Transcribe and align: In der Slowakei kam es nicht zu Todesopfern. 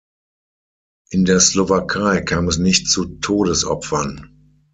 In 1.11 1.25
der 1.25 1.39
Slowakei 1.39 2.21
kam 2.21 2.47
es 2.47 2.57
nicht 2.57 2.87
zu 2.89 3.05
Todesopfern. 3.05 4.65